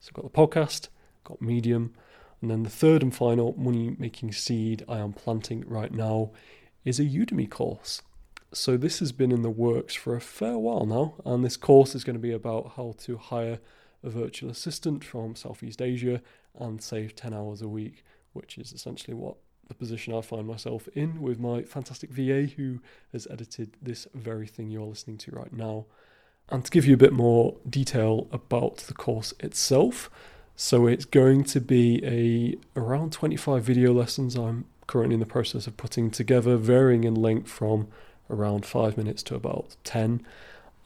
So, 0.00 0.08
I've 0.10 0.22
got 0.22 0.32
the 0.32 0.38
podcast, 0.38 0.88
got 1.24 1.40
Medium, 1.40 1.94
and 2.40 2.50
then 2.50 2.62
the 2.62 2.70
third 2.70 3.02
and 3.02 3.14
final 3.14 3.54
money 3.58 3.96
making 3.98 4.32
seed 4.32 4.84
I 4.88 4.98
am 4.98 5.12
planting 5.12 5.64
right 5.66 5.92
now 5.92 6.30
is 6.84 6.98
a 6.98 7.04
Udemy 7.04 7.48
course. 7.50 8.02
So 8.52 8.76
this 8.76 8.98
has 8.98 9.12
been 9.12 9.30
in 9.30 9.42
the 9.42 9.50
works 9.50 9.94
for 9.94 10.16
a 10.16 10.20
fair 10.20 10.58
while 10.58 10.84
now, 10.84 11.14
and 11.24 11.44
this 11.44 11.56
course 11.56 11.94
is 11.94 12.02
going 12.02 12.16
to 12.16 12.20
be 12.20 12.32
about 12.32 12.72
how 12.76 12.94
to 13.00 13.16
hire 13.16 13.60
a 14.02 14.10
virtual 14.10 14.50
assistant 14.50 15.04
from 15.04 15.36
Southeast 15.36 15.80
Asia 15.80 16.20
and 16.58 16.82
save 16.82 17.14
10 17.14 17.32
hours 17.32 17.62
a 17.62 17.68
week, 17.68 18.04
which 18.32 18.58
is 18.58 18.72
essentially 18.72 19.14
what 19.14 19.36
the 19.70 19.74
position 19.74 20.12
I 20.12 20.20
find 20.20 20.46
myself 20.48 20.88
in 20.94 21.22
with 21.22 21.38
my 21.38 21.62
fantastic 21.62 22.10
VA 22.10 22.42
who 22.56 22.80
has 23.12 23.28
edited 23.30 23.76
this 23.80 24.08
very 24.12 24.48
thing 24.48 24.68
you're 24.68 24.84
listening 24.84 25.16
to 25.18 25.30
right 25.30 25.52
now. 25.52 25.86
And 26.48 26.64
to 26.64 26.70
give 26.72 26.84
you 26.84 26.94
a 26.94 26.98
bit 26.98 27.12
more 27.12 27.54
detail 27.68 28.26
about 28.32 28.78
the 28.78 28.94
course 28.94 29.32
itself, 29.38 30.10
so 30.56 30.88
it's 30.88 31.04
going 31.04 31.44
to 31.44 31.60
be 31.60 32.04
a 32.04 32.78
around 32.78 33.12
25 33.12 33.62
video 33.62 33.92
lessons 33.92 34.34
I'm 34.34 34.64
currently 34.88 35.14
in 35.14 35.20
the 35.20 35.26
process 35.26 35.68
of 35.68 35.76
putting 35.76 36.10
together, 36.10 36.56
varying 36.56 37.04
in 37.04 37.14
length 37.14 37.48
from 37.48 37.86
around 38.28 38.66
5 38.66 38.96
minutes 38.96 39.22
to 39.22 39.36
about 39.36 39.76
10. 39.84 40.26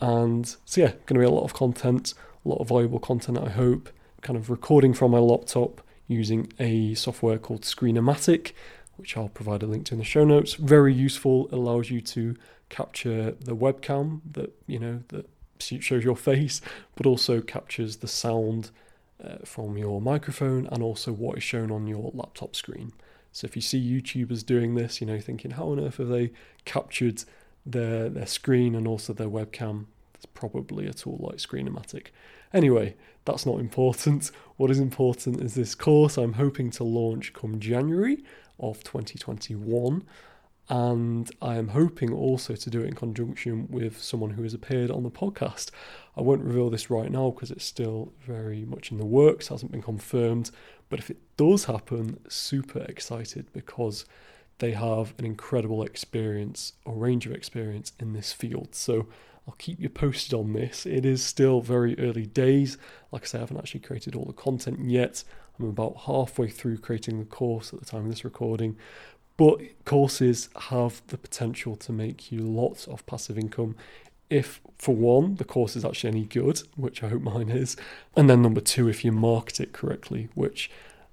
And 0.02 0.46
so 0.66 0.82
yeah, 0.82 0.92
going 1.06 1.14
to 1.14 1.20
be 1.20 1.24
a 1.24 1.30
lot 1.30 1.44
of 1.44 1.54
content, 1.54 2.12
a 2.44 2.48
lot 2.48 2.60
of 2.60 2.68
valuable 2.68 2.98
content 2.98 3.38
I 3.38 3.48
hope, 3.48 3.88
kind 4.20 4.36
of 4.36 4.50
recording 4.50 4.92
from 4.92 5.12
my 5.12 5.18
laptop 5.18 5.80
using 6.06 6.52
a 6.58 6.94
software 6.94 7.38
called 7.38 7.62
Screenamatic, 7.62 8.52
which 8.96 9.16
I'll 9.16 9.28
provide 9.28 9.62
a 9.62 9.66
link 9.66 9.86
to 9.86 9.94
in 9.94 9.98
the 9.98 10.04
show 10.04 10.24
notes. 10.24 10.54
Very 10.54 10.94
useful, 10.94 11.48
allows 11.50 11.90
you 11.90 12.00
to 12.00 12.36
capture 12.68 13.32
the 13.32 13.56
webcam 13.56 14.20
that, 14.32 14.52
you 14.66 14.78
know, 14.78 15.02
that 15.08 15.28
shows 15.58 16.04
your 16.04 16.16
face, 16.16 16.60
but 16.94 17.06
also 17.06 17.40
captures 17.40 17.96
the 17.96 18.08
sound 18.08 18.70
uh, 19.22 19.38
from 19.44 19.78
your 19.78 20.00
microphone 20.00 20.66
and 20.66 20.82
also 20.82 21.12
what 21.12 21.38
is 21.38 21.44
shown 21.44 21.70
on 21.70 21.86
your 21.86 22.10
laptop 22.14 22.54
screen. 22.54 22.92
So 23.32 23.46
if 23.46 23.56
you 23.56 23.62
see 23.62 23.80
YouTubers 23.80 24.44
doing 24.44 24.74
this, 24.74 25.00
you 25.00 25.06
know, 25.06 25.18
thinking, 25.18 25.52
how 25.52 25.68
on 25.68 25.80
earth 25.80 25.96
have 25.96 26.08
they 26.08 26.30
captured 26.64 27.24
their 27.66 28.08
their 28.08 28.26
screen 28.26 28.74
and 28.74 28.86
also 28.86 29.12
their 29.12 29.28
webcam? 29.28 29.86
It's 30.14 30.26
probably 30.26 30.86
a 30.86 30.92
tool 30.92 31.18
like 31.20 31.38
Screenamatic. 31.38 32.08
Anyway, 32.54 32.94
that's 33.24 33.44
not 33.44 33.58
important. 33.58 34.30
What 34.56 34.70
is 34.70 34.78
important 34.78 35.42
is 35.42 35.54
this 35.54 35.74
course 35.74 36.16
I'm 36.16 36.34
hoping 36.34 36.70
to 36.70 36.84
launch 36.84 37.32
come 37.32 37.58
January 37.58 38.22
of 38.60 38.84
2021 38.84 40.04
and 40.70 41.30
I 41.42 41.56
am 41.56 41.68
hoping 41.68 42.12
also 42.12 42.54
to 42.54 42.70
do 42.70 42.82
it 42.82 42.86
in 42.86 42.94
conjunction 42.94 43.66
with 43.68 44.00
someone 44.00 44.30
who 44.30 44.44
has 44.44 44.54
appeared 44.54 44.90
on 44.90 45.02
the 45.02 45.10
podcast. 45.10 45.70
I 46.16 46.22
won't 46.22 46.42
reveal 46.42 46.70
this 46.70 46.88
right 46.88 47.10
now 47.10 47.30
because 47.30 47.50
it's 47.50 47.64
still 47.64 48.12
very 48.20 48.64
much 48.64 48.90
in 48.90 48.98
the 48.98 49.04
works, 49.04 49.48
hasn't 49.48 49.72
been 49.72 49.82
confirmed. 49.82 50.50
But 50.88 51.00
if 51.00 51.10
it 51.10 51.18
does 51.36 51.64
happen, 51.64 52.20
super 52.28 52.82
excited 52.88 53.52
because 53.52 54.06
they 54.58 54.70
have 54.70 55.12
an 55.18 55.26
incredible 55.26 55.82
experience 55.82 56.74
or 56.86 56.94
range 56.94 57.26
of 57.26 57.32
experience 57.32 57.92
in 57.98 58.12
this 58.12 58.32
field. 58.32 58.74
So 58.74 59.08
I'll 59.46 59.54
keep 59.58 59.80
you 59.80 59.88
posted 59.88 60.34
on 60.34 60.52
this. 60.52 60.86
It 60.86 61.04
is 61.04 61.22
still 61.22 61.60
very 61.60 61.98
early 61.98 62.26
days. 62.26 62.78
Like 63.12 63.22
I 63.22 63.26
say, 63.26 63.38
I 63.38 63.40
haven't 63.42 63.58
actually 63.58 63.80
created 63.80 64.14
all 64.14 64.24
the 64.24 64.32
content 64.32 64.80
yet. 64.88 65.22
I'm 65.58 65.68
about 65.68 65.96
halfway 66.06 66.48
through 66.48 66.78
creating 66.78 67.18
the 67.18 67.26
course 67.26 67.72
at 67.72 67.80
the 67.80 67.86
time 67.86 68.04
of 68.04 68.10
this 68.10 68.24
recording, 68.24 68.76
but 69.36 69.60
courses 69.84 70.48
have 70.70 71.02
the 71.08 71.18
potential 71.18 71.76
to 71.76 71.92
make 71.92 72.32
you 72.32 72.40
lots 72.40 72.88
of 72.88 73.04
passive 73.06 73.38
income 73.38 73.76
if, 74.30 74.60
for 74.78 74.94
one, 74.94 75.36
the 75.36 75.44
course 75.44 75.76
is 75.76 75.84
actually 75.84 76.10
any 76.10 76.24
good, 76.24 76.62
which 76.76 77.02
I 77.02 77.08
hope 77.08 77.22
mine 77.22 77.50
is, 77.50 77.76
and 78.16 78.28
then 78.28 78.42
number 78.42 78.60
two, 78.60 78.88
if 78.88 79.04
you 79.04 79.12
market 79.12 79.60
it 79.60 79.72
correctly, 79.72 80.28
which 80.34 80.70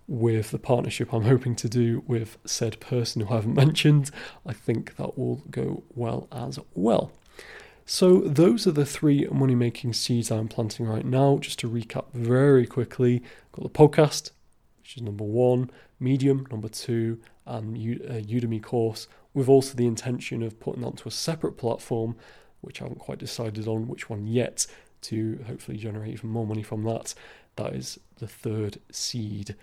with 0.07 0.51
the 0.51 0.59
partnership 0.59 1.13
I'm 1.13 1.23
hoping 1.23 1.55
to 1.57 1.69
do 1.69 2.03
with 2.07 2.37
said 2.45 2.79
person 2.79 3.21
who 3.21 3.31
I 3.31 3.37
haven't 3.37 3.53
mentioned, 3.65 4.11
I 4.45 4.53
think 4.53 4.95
that 4.95 5.17
will 5.17 5.43
go 5.51 5.83
well 5.93 6.27
as 6.31 6.57
well. 6.73 7.11
So, 7.93 8.21
those 8.21 8.65
are 8.65 8.71
the 8.71 8.85
three 8.85 9.27
money 9.29 9.53
making 9.53 9.91
seeds 9.91 10.31
I'm 10.31 10.47
planting 10.47 10.85
right 10.85 11.03
now. 11.03 11.39
Just 11.39 11.59
to 11.59 11.69
recap 11.69 12.05
very 12.13 12.65
quickly, 12.65 13.21
got 13.51 13.63
the 13.63 13.69
podcast, 13.69 14.31
which 14.79 14.95
is 14.95 15.03
number 15.03 15.25
one, 15.25 15.69
Medium, 15.99 16.47
number 16.49 16.69
two, 16.69 17.19
and 17.45 17.75
a 17.75 18.19
uh, 18.19 18.21
Udemy 18.21 18.63
course, 18.63 19.09
with 19.33 19.49
also 19.49 19.75
the 19.75 19.87
intention 19.87 20.41
of 20.41 20.57
putting 20.61 20.85
onto 20.85 21.09
a 21.09 21.11
separate 21.11 21.57
platform, 21.57 22.15
which 22.61 22.81
I 22.81 22.85
haven't 22.85 22.99
quite 22.99 23.17
decided 23.17 23.67
on 23.67 23.89
which 23.89 24.09
one 24.09 24.25
yet, 24.25 24.67
to 25.01 25.43
hopefully 25.45 25.75
generate 25.75 26.13
even 26.13 26.29
more 26.29 26.47
money 26.47 26.63
from 26.63 26.85
that. 26.85 27.13
That 27.57 27.73
is 27.73 27.99
the 28.19 28.27
third 28.27 28.77
seed. 28.89 29.57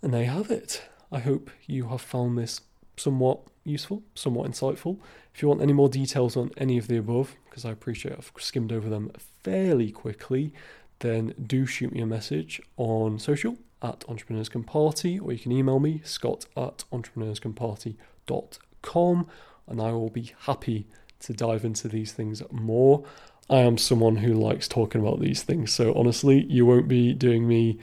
And 0.00 0.14
there 0.14 0.22
you 0.22 0.30
have 0.30 0.50
it. 0.50 0.84
I 1.12 1.18
hope 1.18 1.50
you 1.66 1.88
have 1.88 2.00
found 2.00 2.38
this 2.38 2.62
somewhat 3.00 3.40
useful, 3.64 4.02
somewhat 4.14 4.50
insightful. 4.50 4.98
If 5.34 5.42
you 5.42 5.48
want 5.48 5.62
any 5.62 5.72
more 5.72 5.88
details 5.88 6.36
on 6.36 6.50
any 6.56 6.78
of 6.78 6.86
the 6.88 6.96
above, 6.96 7.36
because 7.48 7.64
I 7.64 7.70
appreciate 7.70 8.14
I've 8.16 8.32
skimmed 8.38 8.72
over 8.72 8.88
them 8.88 9.10
fairly 9.42 9.90
quickly, 9.90 10.52
then 11.00 11.34
do 11.44 11.66
shoot 11.66 11.92
me 11.92 12.00
a 12.00 12.06
message 12.06 12.62
on 12.76 13.18
social 13.18 13.56
at 13.82 14.04
Entrepreneurs 14.08 14.48
Can 14.48 14.62
Party, 14.64 15.18
or 15.18 15.32
you 15.32 15.38
can 15.38 15.52
email 15.52 15.78
me, 15.80 16.00
scott 16.04 16.46
at 16.56 16.84
entrepreneurscanparty.com, 16.92 19.26
and 19.66 19.80
I 19.80 19.92
will 19.92 20.10
be 20.10 20.34
happy 20.40 20.86
to 21.20 21.32
dive 21.32 21.64
into 21.64 21.88
these 21.88 22.12
things 22.12 22.42
more. 22.50 23.04
I 23.48 23.60
am 23.60 23.78
someone 23.78 24.16
who 24.16 24.34
likes 24.34 24.68
talking 24.68 25.00
about 25.00 25.20
these 25.20 25.42
things, 25.42 25.72
so 25.72 25.94
honestly, 25.94 26.44
you 26.48 26.66
won't 26.66 26.88
be 26.88 27.14
doing 27.14 27.48
me 27.48 27.78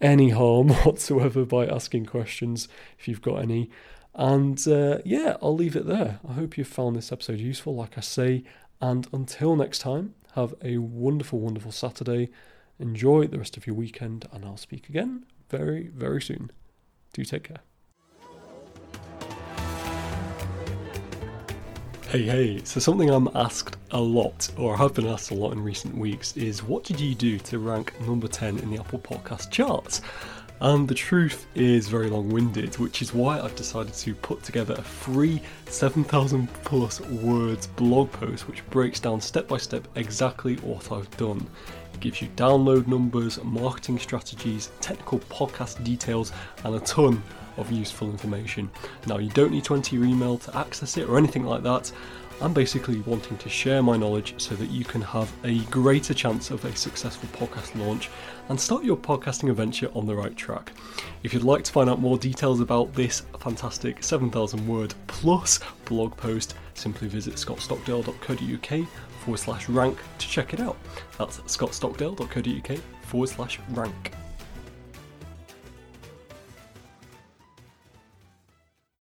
any 0.00 0.30
harm 0.30 0.68
whatsoever 0.84 1.44
by 1.44 1.66
asking 1.66 2.06
questions 2.06 2.68
if 2.98 3.08
you've 3.08 3.22
got 3.22 3.42
any. 3.42 3.70
And 4.14 4.66
uh, 4.68 4.98
yeah, 5.04 5.36
I'll 5.42 5.56
leave 5.56 5.76
it 5.76 5.86
there. 5.86 6.20
I 6.28 6.32
hope 6.34 6.56
you 6.56 6.64
found 6.64 6.96
this 6.96 7.10
episode 7.10 7.40
useful, 7.40 7.74
like 7.74 7.98
I 7.98 8.00
say. 8.00 8.44
And 8.80 9.08
until 9.12 9.56
next 9.56 9.80
time, 9.80 10.14
have 10.34 10.54
a 10.62 10.78
wonderful, 10.78 11.40
wonderful 11.40 11.72
Saturday. 11.72 12.30
Enjoy 12.78 13.26
the 13.26 13.38
rest 13.38 13.56
of 13.56 13.66
your 13.66 13.76
weekend, 13.76 14.28
and 14.32 14.44
I'll 14.44 14.56
speak 14.56 14.88
again 14.88 15.24
very, 15.48 15.88
very 15.88 16.20
soon. 16.20 16.50
Do 17.12 17.24
take 17.24 17.44
care. 17.44 17.60
Hey, 22.08 22.22
hey, 22.22 22.60
so 22.64 22.78
something 22.78 23.10
I'm 23.10 23.28
asked 23.34 23.76
a 23.90 24.00
lot, 24.00 24.48
or 24.56 24.76
have 24.76 24.94
been 24.94 25.06
asked 25.06 25.32
a 25.32 25.34
lot 25.34 25.52
in 25.52 25.60
recent 25.60 25.96
weeks, 25.96 26.36
is 26.36 26.62
what 26.62 26.84
did 26.84 27.00
you 27.00 27.14
do 27.14 27.38
to 27.38 27.58
rank 27.58 28.00
number 28.02 28.28
10 28.28 28.58
in 28.58 28.70
the 28.70 28.78
Apple 28.78 29.00
Podcast 29.00 29.50
charts? 29.50 30.00
And 30.64 30.88
the 30.88 30.94
truth 30.94 31.46
is 31.54 31.88
very 31.88 32.08
long 32.08 32.30
winded, 32.30 32.78
which 32.78 33.02
is 33.02 33.12
why 33.12 33.38
I've 33.38 33.54
decided 33.54 33.92
to 33.92 34.14
put 34.14 34.42
together 34.42 34.74
a 34.78 34.82
free 34.82 35.42
7,000 35.68 36.50
plus 36.64 37.02
words 37.02 37.66
blog 37.66 38.10
post 38.12 38.48
which 38.48 38.66
breaks 38.70 38.98
down 38.98 39.20
step 39.20 39.46
by 39.46 39.58
step 39.58 39.86
exactly 39.94 40.56
what 40.56 40.90
I've 40.90 41.14
done. 41.18 41.46
It 41.92 42.00
gives 42.00 42.22
you 42.22 42.28
download 42.28 42.86
numbers, 42.86 43.38
marketing 43.44 43.98
strategies, 43.98 44.70
technical 44.80 45.18
podcast 45.18 45.84
details, 45.84 46.32
and 46.64 46.74
a 46.74 46.80
ton 46.80 47.22
of 47.58 47.70
useful 47.70 48.08
information. 48.08 48.70
Now, 49.06 49.18
you 49.18 49.28
don't 49.30 49.52
need 49.52 49.64
to 49.64 49.74
enter 49.74 49.94
your 49.94 50.06
email 50.06 50.38
to 50.38 50.56
access 50.56 50.96
it 50.96 51.10
or 51.10 51.18
anything 51.18 51.44
like 51.44 51.62
that. 51.64 51.92
I'm 52.40 52.52
basically 52.52 53.00
wanting 53.00 53.38
to 53.38 53.48
share 53.48 53.82
my 53.82 53.96
knowledge 53.96 54.34
so 54.38 54.54
that 54.56 54.70
you 54.70 54.84
can 54.84 55.00
have 55.02 55.32
a 55.44 55.60
greater 55.66 56.12
chance 56.12 56.50
of 56.50 56.64
a 56.64 56.76
successful 56.76 57.28
podcast 57.30 57.78
launch 57.78 58.10
and 58.48 58.60
start 58.60 58.84
your 58.84 58.96
podcasting 58.96 59.50
adventure 59.50 59.90
on 59.94 60.06
the 60.06 60.14
right 60.14 60.36
track. 60.36 60.72
If 61.22 61.32
you'd 61.32 61.44
like 61.44 61.64
to 61.64 61.72
find 61.72 61.88
out 61.88 62.00
more 62.00 62.18
details 62.18 62.60
about 62.60 62.92
this 62.92 63.22
fantastic 63.40 64.02
7,000 64.02 64.66
word 64.66 64.94
plus 65.06 65.60
blog 65.84 66.16
post, 66.16 66.54
simply 66.74 67.08
visit 67.08 67.34
scottstockdale.co.uk 67.34 68.88
forward 69.20 69.38
slash 69.38 69.68
rank 69.68 69.98
to 70.18 70.28
check 70.28 70.52
it 70.52 70.60
out. 70.60 70.76
That's 71.18 71.38
scottstockdale.co.uk 71.40 72.78
forward 73.04 73.28
slash 73.28 73.60
rank. 73.70 74.12